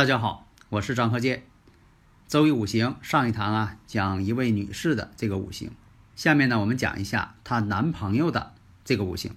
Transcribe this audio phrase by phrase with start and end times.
[0.00, 1.42] 大家好，我是张和建。
[2.26, 5.72] 周易五行上一堂啊，讲一位女士的这个五行。
[6.16, 9.36] 下面呢，我们讲一下她男朋友的这个五行。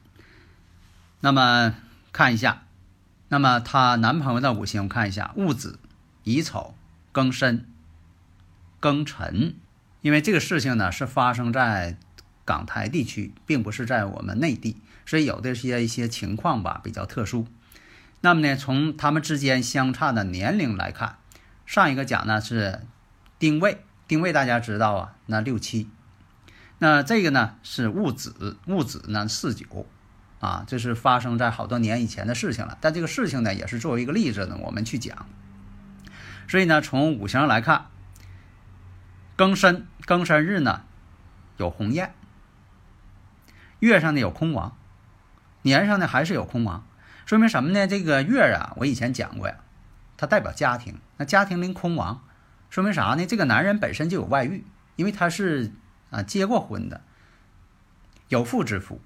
[1.20, 1.76] 那么
[2.14, 2.64] 看一下，
[3.28, 5.80] 那么她男朋友的五行，我看一下戊子、
[6.24, 6.74] 乙丑、
[7.12, 7.66] 庚申、
[8.80, 9.56] 庚辰。
[10.00, 11.98] 因为这个事情呢，是发生在
[12.46, 17.48] 港台地区，并不是在我们内地，所以有的些一些情况吧，比较特殊。
[18.26, 21.18] 那么呢，从他们之间相差的年龄来看，
[21.66, 22.88] 上一个讲呢是
[23.38, 25.90] 丁未，丁未大家知道啊，那六七，
[26.78, 29.86] 那这个呢是戊子，戊子呢四九，
[30.40, 32.78] 啊，这是发生在好多年以前的事情了。
[32.80, 35.26] 但这个事情呢，也是作为一个例子呢，我们去讲。
[36.48, 37.88] 所以呢，从五行来看，
[39.36, 40.84] 庚申，庚申日呢
[41.58, 42.14] 有鸿雁，
[43.82, 44.78] 月上呢有空亡，
[45.64, 46.86] 年上呢还是有空亡。
[47.26, 47.88] 说明什么呢？
[47.88, 49.56] 这个月啊，我以前讲过呀，
[50.18, 51.00] 它代表家庭。
[51.18, 52.26] 那家庭临空亡，
[52.70, 53.26] 说明啥呢？
[53.26, 54.66] 这个男人本身就有外遇，
[54.96, 55.72] 因为他是
[56.10, 57.02] 啊结过婚的，
[58.30, 59.00] 有妇之夫。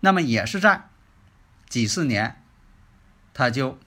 [0.00, 0.88] 那么也是在
[1.68, 2.42] 几四年，
[3.32, 3.78] 他就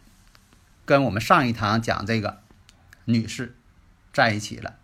[0.83, 2.41] 跟我们上一堂讲这个
[3.05, 3.55] 女士
[4.11, 4.77] 在一起了，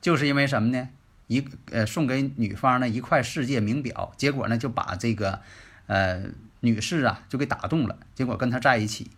[0.00, 0.88] 就是因为什么呢？
[1.28, 5.42] 一呃送给女方呢一块世界名表，结果呢就把这个
[5.86, 6.22] 呃。
[6.60, 9.10] 女士啊，就给打动了，结果跟他在一起。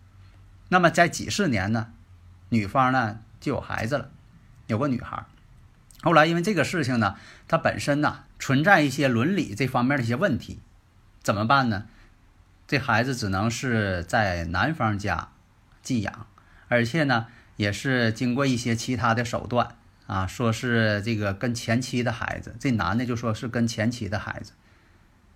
[0.68, 1.92] 那么在几十年呢，
[2.50, 4.10] 女方呢就有孩子了，
[4.66, 5.24] 有个女孩。
[6.02, 7.14] 后来因为这个事情呢，
[7.46, 10.58] 他本身呢存在一些伦理这方面的一些问题，
[11.22, 11.86] 怎么办呢？
[12.66, 15.28] 这孩子只能是在男方家
[15.82, 16.26] 寄养，
[16.66, 24.52] 而且呢也是经过一些其他的手段啊，说是这个跟前妻的孩子，这男的就说是跟前妻的孩子，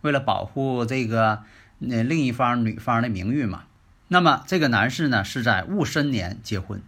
[0.03, 1.43] 为了保护这个。
[1.85, 3.65] 那另一方女方的名誉嘛，
[4.07, 6.81] 那么这个男士呢是在戊申年结婚，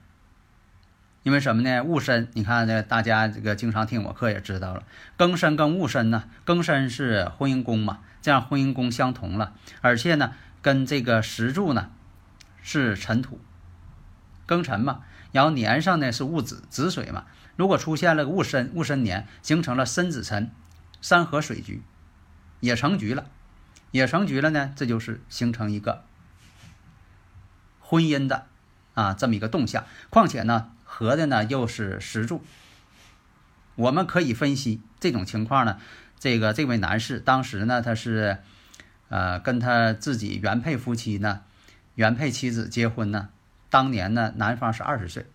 [1.25, 1.83] 因为什么呢？
[1.83, 4.85] 戊申，你看这大家这个经常听我课也知道了，
[5.19, 10.33] 庚申跟戊申呢，庚申是婚姻宫嘛，这样婚姻宫相同了，而且呢
[10.63, 11.91] 跟这个石柱呢
[12.63, 13.41] 是辰土，
[14.47, 15.01] 庚辰嘛，
[15.33, 17.25] 然后年上呢是戊子子水嘛，
[17.57, 20.53] 如果出现了戊申，戊申年形成了申子辰
[21.01, 21.83] 三合水局，
[22.65, 23.27] 也成局了。
[23.91, 26.03] 也成局了呢，这就是形成一个
[27.79, 28.47] 婚姻的
[28.95, 29.85] 啊这么一个动向。
[30.11, 32.43] 况且呢，合的呢又是石柱，
[33.77, 35.79] 我们可以分析这种情况呢。
[36.19, 38.39] 这个这位男士当时呢，他是
[39.11, 41.43] 呃跟他自己原配夫妻呢，
[41.95, 43.29] 原配妻子结婚呢，
[43.71, 45.27] 当年呢男方是二十岁，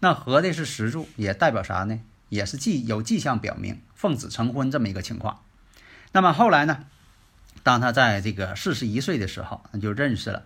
[0.00, 2.00] 那合的是石柱，也代表啥呢？
[2.28, 5.40] 也是迹有迹象表明奉子成婚这么一个情况。
[6.12, 6.84] 那么后来呢？
[7.62, 10.42] 当他在这个四十一岁的时候，那就认识了，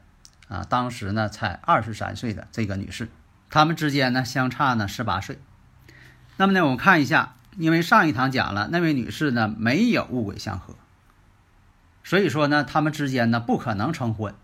[0.48, 3.08] 啊，当时呢才二十三岁的这个女士，
[3.48, 5.38] 他们之间呢相差呢十八岁。
[6.36, 10.76] 那么呢，我们看一下，因为上一堂讲了，那位女士呢没有戊癸相合，
[12.04, 14.34] 所以说呢，他们之间呢不可能成婚。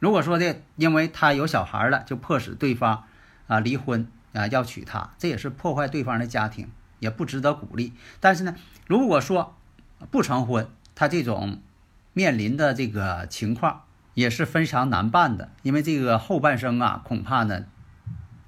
[0.00, 3.04] 如果说的，因为他有小孩了，就迫使对方
[3.46, 7.94] 啊离婚啊要娶她，这也是破坏对方的家庭，也不值得鼓励。
[8.20, 8.54] 但是呢，
[8.86, 9.56] 如果说
[10.10, 11.60] 不成婚，他这种
[12.12, 13.82] 面临的这个情况
[14.14, 17.64] 也是非常难办的，因为这个后半生啊，恐怕呢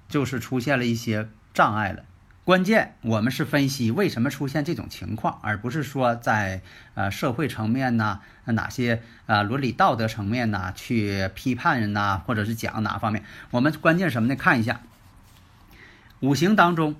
[0.09, 2.05] 就是出现了一些障碍了。
[2.45, 6.63] 关键我们是分析为什么出现这种情况，而不是说在
[6.95, 13.25] 呃社会层面呐，哪些啊伦理道德层面呐去批判人呐，或者是讲哪方面。
[13.51, 14.37] 我们关键什么呢？
[14.37, 14.81] 看一下
[16.21, 16.95] 五行当中，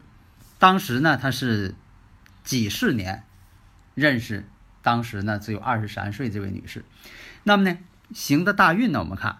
[0.59, 1.77] 当时呢他是
[2.43, 3.23] 几十年
[3.97, 4.47] 认识。
[4.83, 6.85] 当时呢，只有二十三岁这位女士，
[7.43, 7.77] 那么呢，
[8.15, 9.39] 行的大运呢，我们看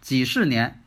[0.00, 0.80] 己巳年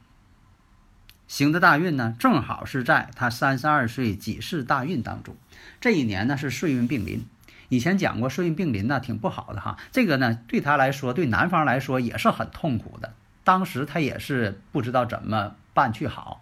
[1.27, 5.35] 行的大运呢，正好是在她三十二岁己巳大运当中。
[5.81, 7.25] 这一年呢是岁运并临，
[7.67, 9.77] 以前讲过岁运并临呢挺不好的哈。
[9.91, 13.13] 这个呢对她来说，对男方来说也是很痛苦的。
[13.43, 16.41] 当时他也是不知道怎么办去好，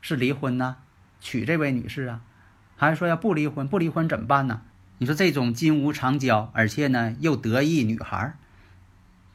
[0.00, 0.76] 是离婚呢，
[1.20, 2.20] 娶这位女士啊，
[2.76, 4.62] 还是说要不离婚，不离婚怎么办呢？
[4.98, 8.34] 你说这种金屋藏娇，而且呢又得意女孩，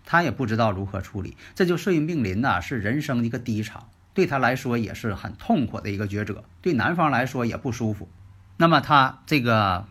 [0.06, 8.10] 她也不知道如何处理，这就岁运并临呐，是人生的一个低潮，对她来说也是很痛苦的一个抉择，对男方来说也不舒服。
[8.58, 9.88] 那么他这个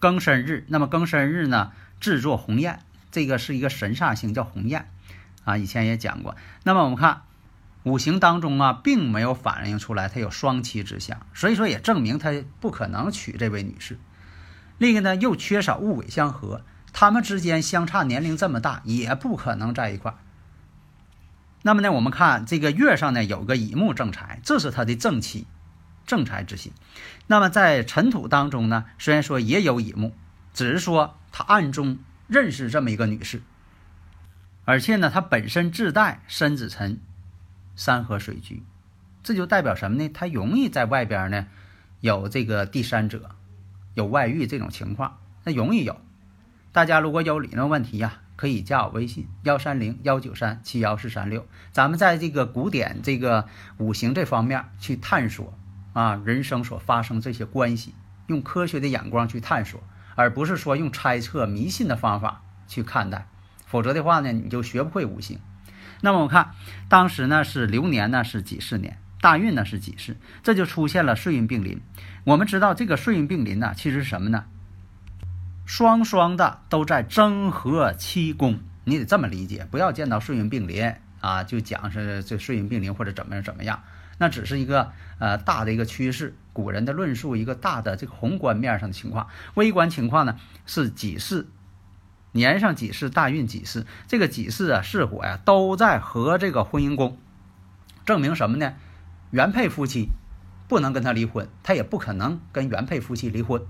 [0.00, 2.80] 庚申日，那么庚申日呢，制作鸿雁，
[3.12, 4.88] 这个是一个神煞星，叫鸿雁
[5.44, 6.36] 啊，以前也讲过。
[6.64, 7.22] 那么我们看
[7.84, 13.98] 五行当中啊，并没有反映出来他有双妻之相，所以说也证明他不可能娶这位女士。
[14.78, 20.18] 另一个呢，又缺少物癸相合，他们之间相差年龄这么大，也不可能在一块儿。
[21.62, 25.46] 那么呢，我们看这个月上呢有个乙木正财，这是他的正妻。
[26.06, 26.72] 正财之心，
[27.26, 30.14] 那么在尘土当中呢，虽然说也有乙木，
[30.54, 33.42] 只是说他暗中认识这么一个女士，
[34.64, 36.98] 而且呢，他本身自带申子辰
[37.76, 38.62] 三合水局，
[39.22, 40.08] 这就代表什么呢？
[40.08, 41.46] 他容易在外边呢
[42.00, 43.36] 有这个第三者，
[43.98, 45.96] 有外遇这种情况，那容易有。
[46.70, 53.48] 大家如果有理论问题呀，可以加我微信幺三零幺九三七幺四三六，咱们在这个古典这个
[53.78, 55.52] 五行这方面去探索。
[55.94, 57.92] 啊，人生所发生这些关系，
[58.28, 59.82] 用科学的眼光去探索，
[60.14, 63.26] 而不是说用猜测、迷信的方法去看待，
[63.66, 65.40] 否则的话呢，你就学不会五行。
[66.00, 66.52] 那么我看
[66.88, 71.80] 当时呢是流年呢是几十年，大运呢是己巳，这就出现了岁运并临。
[72.24, 74.44] 我们知道这个岁运并临呢，其实是什么呢？
[75.66, 83.82] 双双的都在争合七宫，你得这么理解，不要见到岁运并临啊，就讲是这岁运并临或者怎么样怎么样。
[84.18, 91.46] 那只是一个呃大的一个趋势，古人的论述一个大的这个宏观面上的情况，微观情况呢是己巳
[92.32, 97.18] 年上己巳大运己巳，这个己巳啊巳火呀都在和这个婚姻宫，
[98.06, 98.74] 证明什么呢？
[99.30, 100.08] 原配夫妻
[100.68, 103.62] 不能跟他离婚，他也不可能跟原配夫妻离婚。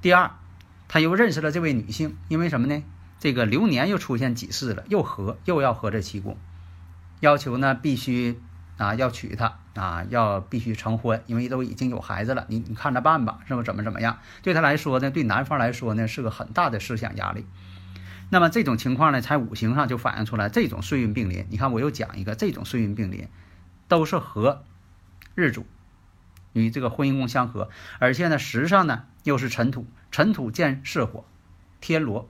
[0.00, 0.30] 第二，
[0.88, 2.82] 他又认识了这位女性，因为什么呢？
[3.18, 6.36] 这个流年又出现己巳了，又合又要合这七宫，
[7.20, 8.40] 要求呢必须。
[8.78, 14.18] 啊，要娶她啊，要必须成婚，因为都已经有孩子了，你你看着办吧，是不怎么怎么样？
[14.42, 17.46] 对他来说呢，对男方来说呢，是个很大的思想压力。
[18.28, 21.46] 那么这种情况呢，在五行上就反映出来这种岁运并临。
[21.48, 23.26] 你看，我又讲一个，这种岁运并临
[23.88, 24.62] 都是和
[25.36, 25.64] 日主
[26.52, 31.24] 与这个婚姻宫相合，而且呢，时上呢又是尘土，尘土见是火，
[31.80, 32.28] 天罗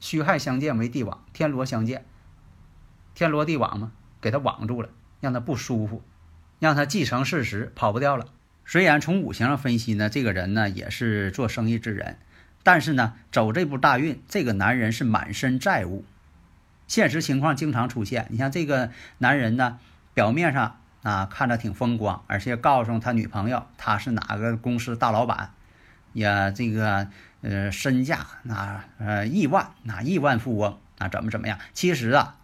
[0.00, 2.06] 戌亥相见为地网，天罗相见，
[3.14, 4.88] 天罗地网嘛，给他网住了。
[5.18, 6.02] 让他不舒服，
[6.60, 8.26] 让他既成事实，跑不掉了。
[8.66, 12.18] 虽然从五行上分析呢，这个人呢也是做生意之人，
[12.62, 16.04] 但是呢走这步大运，这个男人是满身债务，
[16.86, 18.26] 现实情况经常出现。
[18.28, 19.78] 你像这个男人呢，
[20.12, 25.50] 表面上啊看着挺风光，而且告诉他女朋友他是哪个公司大老板，
[26.12, 27.08] 也这个
[27.42, 31.58] 呃身价那呃亿万，那亿万富翁啊怎么怎么样？
[31.72, 32.36] 其实啊，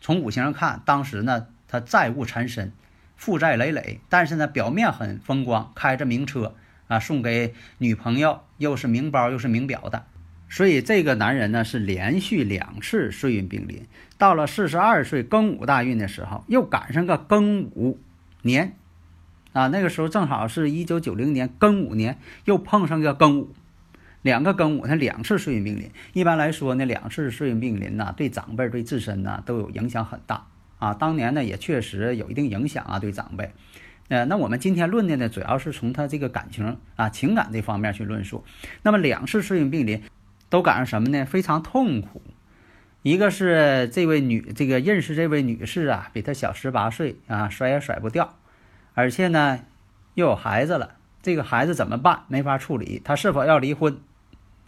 [0.00, 1.46] 从五行上看，当时呢。
[1.66, 2.70] 他债务缠身，
[3.16, 6.54] 负债累累，但是呢，表面很风光，开着名车
[6.86, 10.06] 啊，送给女朋友，又是名包又是名表的。
[10.54, 13.84] 所以这个男人呢，是连续两次岁运并临。
[14.16, 17.98] 到了四十二岁庚午大运的时候，又赶上个庚午
[18.42, 18.76] 年
[19.52, 23.52] 啊，那个时候正好是一九九零年庚午年，又碰上个庚午，
[24.22, 25.90] 两个庚午，他两次岁运并临。
[26.12, 30.46] 一般来说呢，两次岁运并临呢，对长辈对自身呢都有影响很大。
[30.78, 33.50] 啊，当年呢也确实有一定影响啊，对长辈。
[34.06, 38.44] 呃，那我们今天论的呢，主要是从他这个感情啊、情感这方面去论述。
[38.84, 40.00] 那么两次岁运并临，
[40.54, 41.24] 都赶上什么呢？
[41.26, 42.22] 非常痛苦。
[43.02, 48.36] 一个是这位女，这个认识这位女士啊，比他小十八岁啊，甩也甩不掉，
[48.94, 49.58] 而且呢
[50.14, 50.94] 又有孩子了。
[51.22, 52.22] 这个孩子怎么办？
[52.28, 53.98] 没法处理，他是否要离婚？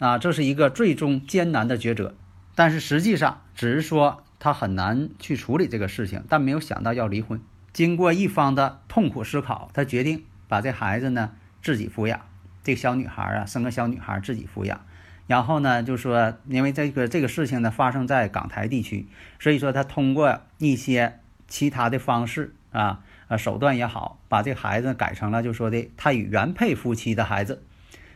[0.00, 2.16] 啊，这是一个最终艰难的抉择。
[2.56, 4.24] 但是实际上，只是说。
[4.38, 7.40] 他很难去处理这个事情，但没有想到要离婚。
[7.72, 12.20] 经过一方的痛苦思考，他决定把这孩子呢自己抚养。
[12.62, 14.82] 这个小女孩啊，生个小女孩自己抚养。
[15.26, 19.06] 然后呢，就说因为这个这个事情呢发生在港台地区，
[19.38, 21.18] 所以说他通过一些
[21.48, 27.62] 其他的方式啊啊手段也好，把这孩子改成了就说的他与原配夫妻的孩子。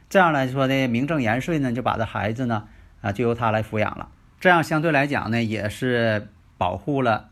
[0.09, 2.69] 这样来说呢，名正言顺呢就把这孩子呢
[3.01, 4.09] 啊就由他来抚养了。
[4.41, 7.31] 这样相对来讲呢，也是保护了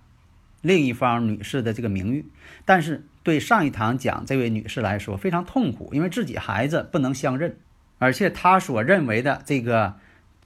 [0.60, 2.26] 另一方女士的这个名誉，
[2.64, 7.56] 但是对上一堂讲这位女士来说非常痛苦，因为自己孩子不能相认，
[7.98, 9.96] 而且她所认为的这个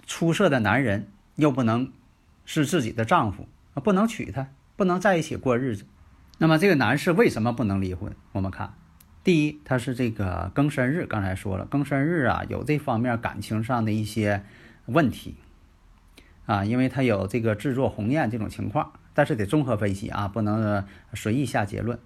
[0.07, 1.93] 出色的男人又不能
[2.45, 3.47] 是自己的丈夫，
[3.83, 5.85] 不能娶她，不能在一起过日子。
[6.39, 8.15] 那么这个男士为什么不能离婚？
[8.33, 8.75] 我们看，
[9.23, 14.43] 第一，他是这个庚申日，刚才说了，庚申日啊，有这方面感情上的一些
[14.87, 15.37] 问题
[16.47, 22.01] 啊，因为他有这个制作鸿雁这种情况，但是得综合分析啊，不能随意下结论。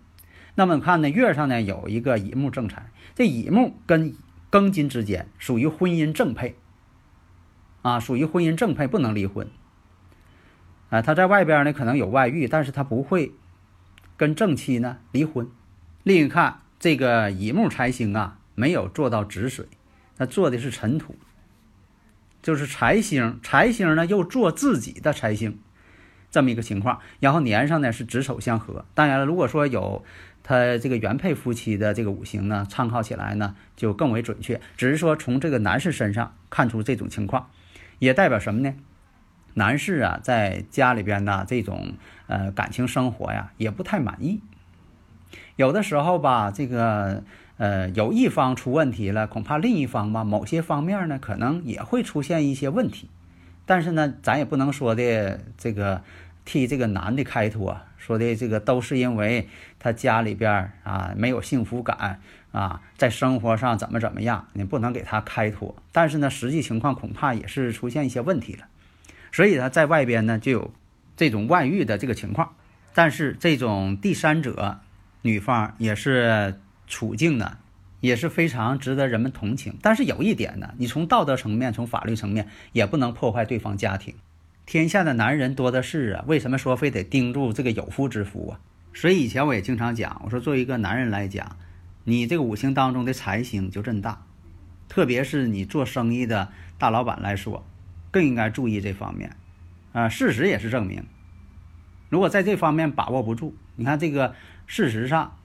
[0.54, 4.14] 那么看呢，月上呢有一个乙木正财，这乙木跟
[4.56, 6.56] 庚金之间属于婚姻正配
[7.82, 9.50] 啊，属于婚姻正配，不能离婚。
[10.88, 13.32] 啊，他在外边呢可能有外遇，但是他不会
[14.16, 15.46] 跟正妻呢离婚。
[16.02, 16.60] 另一看。
[16.78, 19.66] 这个乙木财星啊，没有做到止水，
[20.14, 21.16] 他做的是尘土，
[22.42, 23.40] 就是财星。
[23.42, 25.58] 财星呢又做自己的财星，
[26.36, 27.00] 这么一个情况。
[27.18, 28.84] 然后年上呢是子丑相合。
[28.92, 30.04] 当然了，如果说有
[30.42, 34.60] 他这个原配夫妻的这个五行呢，参考起来呢就更为准确。
[34.76, 37.48] 只是说从这个男士身上看出这种情况，
[38.00, 38.74] 也代表什么呢？
[39.54, 41.94] 男士啊，在家里边呢这种
[42.26, 44.42] 呃感情生活呀，也不太满意。
[45.56, 47.24] 有的时候吧，这个
[47.56, 53.08] 呃，有一方出问题了，恐怕另一方吧，某些方面呢，可能也会出现一些问题。
[53.64, 56.02] 但是呢，咱也不能说的这个
[56.46, 59.46] 替这个男的开脱，说的这个都是因为
[59.78, 62.20] 他家里边啊没有幸福感
[62.52, 65.76] 啊，在生活上怎么怎么样，你不能给他开脱。
[65.92, 68.64] 但是呢，实际情况恐怕也是出现一些问题了。
[69.30, 70.72] 所以呢，在外边呢就有
[71.18, 72.54] 这种外遇的这个情况。
[72.94, 74.80] 但是这种第三者。
[75.22, 77.58] 女方也是处境呢，
[77.98, 79.76] 也是非常值得人们同情。
[79.82, 84.14] 但是有一点呢，你从道德层面、从法律层面，也不能破坏对方家庭。
[84.66, 88.60] 天下的男人多的是啊，为什么说非得盯住这个有夫之妇啊？
[88.92, 91.56] 所以以前我也经常讲，我说作为一个男人来讲，
[92.04, 94.26] 你这个五行当中的财星就真大，
[94.88, 97.64] 特别是你做生意的大老板来说，
[98.10, 99.36] 更应该注意这方面。
[99.92, 101.04] 啊，事实也是证明，
[102.08, 104.34] 如果在这方面把握不住，你看这个。
[104.68, 105.36] 事实上，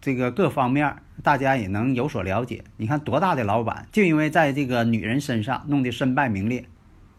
[0.00, 2.64] 这个各方面大家也能有所了解。
[2.78, 6.64] 你看多大的老板，就因为在这个女人身上弄得身败名裂。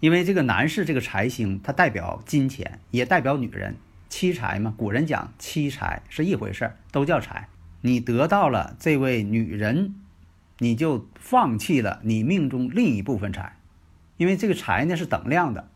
[0.06, 4.72] 因为这个男士这个财星，它代表金钱，也代表女人，妻财嘛。
[4.78, 7.50] 古人讲妻财是一回事儿，都叫财。
[7.82, 9.96] 你得到了这位女人，
[10.60, 13.58] 你就放弃了你命中另一部分财，
[14.18, 15.72] 因为这个财呢是等量的，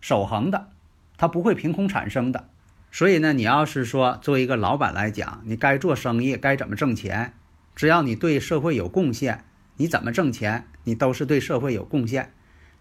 [0.00, 0.70] 守恒的，
[1.18, 2.48] 它不会凭空产生的。
[2.90, 7.34] 所以呢，你要是说作为一个老板来讲，你该做生意，该怎么挣钱，
[7.74, 9.44] 只要你对社会有贡献，
[9.76, 12.32] 你怎么挣钱，你都是对社会有贡献。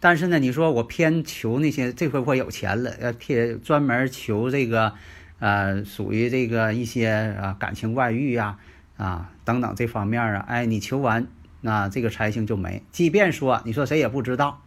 [0.06, 4.94] 但是呢，你说我偏求那些这回我有钱了，要偏专门求这个，
[5.40, 8.60] 呃，属于这个一些啊感情外遇呀，
[8.98, 11.26] 啊等等这方面啊，哎，你求完
[11.62, 12.84] 那这个财星就没。
[12.92, 14.62] 即便说你说谁也不知道，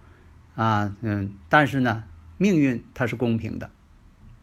[0.57, 2.03] 啊嗯，但是呢，
[2.37, 3.71] 命运它是公平的。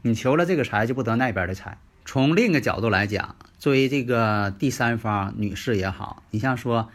[0.02, 1.78] 你求了这个财，就不得那边的财。
[2.06, 6.90] 从另一个角度来讲，作为这个第三方女士也好，你像说，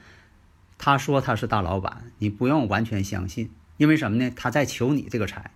[0.78, 3.50] 他说他是大老板，你不用完全相信，
[3.81, 4.31] 因为什么呢？
[4.37, 5.53] 他在求你这个财，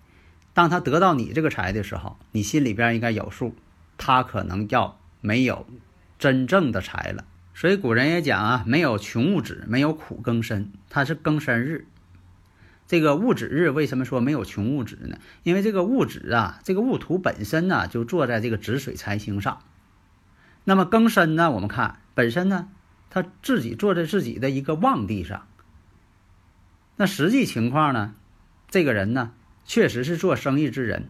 [0.54, 3.54] 当他得到你这个财的时候，你心里边应该有数，
[3.98, 5.66] 他可能要没有
[6.18, 7.26] 真正的财了。
[7.52, 11.86] 所以古人也讲啊，没有穷物质，没有苦更深，他是更深日。
[12.86, 15.18] 这个戊子日为什么说没有穷物质呢？
[15.42, 19.58] 因为这个戊子啊，这个戊土本身呢就坐在这个子水财星上。
[20.64, 22.68] 那么庚申呢，我们看本身呢，
[23.10, 25.46] 他自己坐在自己的一个旺地上。
[26.96, 28.14] 那实际情况呢，
[28.68, 29.32] 这个人呢
[29.64, 31.08] 确实是做生意之人，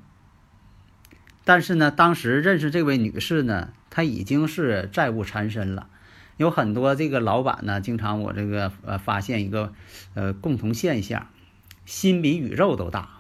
[1.44, 5.88] 但是呢，当时认识这位女士呢，她已经是债务缠身了。
[6.36, 9.72] 有很多这个老板呢，经常我这个呃发现一个
[10.14, 11.28] 呃共同现象。
[11.86, 13.10] 心比宇宙都大，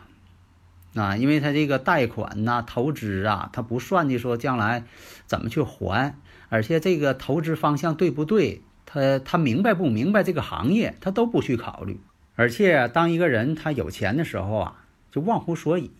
[0.94, 4.84] 啊，因为他这个贷款呐、投资啊，他不算计说将来
[5.26, 6.16] 怎么去还，
[6.48, 12.00] 而且这个投资方向对不对，他他明白不明白这个行业，他都不去考虑。
[12.36, 15.90] 而且当一个人他有钱的时候啊，就忘乎所以。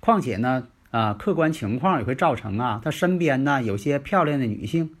[0.00, 4.94] 况且呢，啊，客观情况也会造成啊，他身边呢有些漂亮的女性，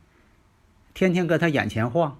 [0.94, 2.18] 天天搁他眼前晃。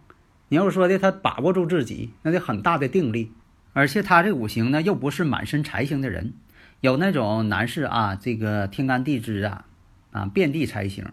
[0.48, 3.32] 你要说的他把握住自己，那得很大的定力。
[3.72, 6.32] 而且他这五行呢，又不是满身财星的人，
[6.80, 9.64] 有那种男士啊，这个天干地支啊，
[10.10, 11.04] 啊遍地财星，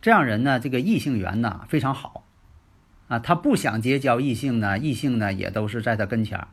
[0.00, 2.24] 这样人呢，这个异性缘呢非常好，
[3.08, 6.48] 啊，他不想结交异性呢，异性呢也都是在他跟前儿，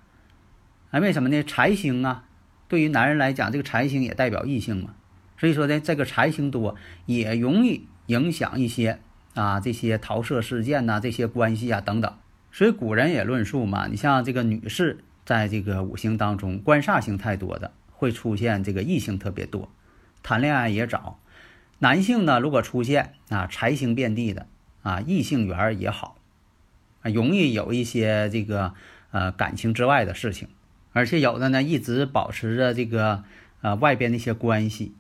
[0.93, 1.41] 啊，为什么呢？
[1.41, 2.25] 财星啊，
[2.67, 4.93] 对于男人来讲，这个财星也代表异性嘛，
[5.39, 6.75] 所以说呢，这个财星多
[7.07, 9.00] 也容易影响一些
[9.33, 12.15] 啊这些桃色事件呐，这些关系啊等等，
[12.51, 15.00] 所以古人也论述嘛，你像这个女士。
[15.25, 19.71] 在这个五行当中，官煞星太多的会出现这个异性特别多，
[20.21, 21.17] 谈恋爱也早。
[21.79, 24.47] 男性呢，如果出现啊财星遍地的
[24.81, 26.17] 啊异性缘也好
[27.03, 28.73] 啊容易有一些这个
[29.12, 30.50] 呃感情之外的事情，
[30.93, 33.23] 而且有的呢一直保持着这个
[33.62, 34.93] 呃外边的一些关系，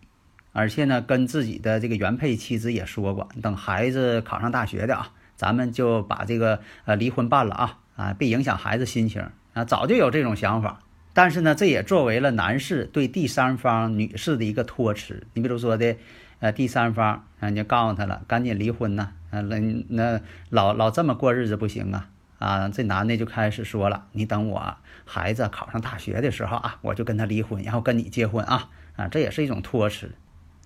[0.51, 9.23] 而且呢跟自己的这个原配妻子也说过，等孩子考上大学的啊，咱们就把这个呃离婚办了啊啊，别影响孩子心情
[9.53, 10.79] 啊，早就有这种想法。
[11.15, 15.27] 但是呢，这也作为了男士对第三方女士的一个托词。
[15.35, 15.95] 你比如说的，
[16.39, 19.59] 呃，第三方啊，你就告诉他了，赶紧离婚呐，啊，那
[19.89, 20.19] 那
[20.49, 22.09] 老老这么过日子不行啊，
[22.43, 30.11] 啊，这男的就开始说了，你等我孩子考上大学的时候啊，我就跟他离婚，然后跟你结婚啊，啊，这也是一种托词。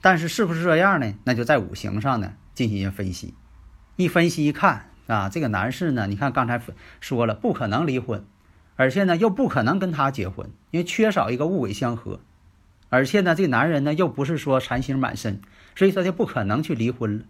[0.01, 1.13] 但是是不是这样呢？
[1.24, 3.36] 那就在五行上呢进行分析，
[3.96, 6.60] 一分析一看啊，这个男士呢，你看刚才
[7.00, 8.25] 说了，不可能离婚。
[8.75, 12.19] 而且呢，又不可能跟他结婚，因为缺少一个物尾相合。
[12.89, 15.41] 而且呢，这男人呢又不是说残星满身，
[15.75, 17.25] 所以说就不可能去离婚了。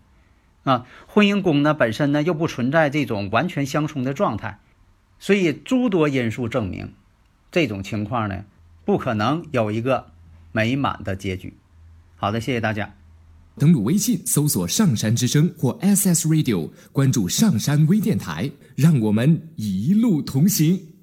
[0.67, 4.59] 啊，婚姻宫呢本身呢又不存在这种完全相冲的状态，
[5.17, 6.93] 所以诸多因素证明，
[7.49, 8.43] 这种情况呢
[8.83, 10.07] 不可能有一个
[10.51, 11.53] 美满的结局。
[12.17, 12.93] 好的，谢谢大家。
[13.57, 20.96] 登录微信搜索“上山之声”或 SS Radio，关注上山微电台，让我们一路同行。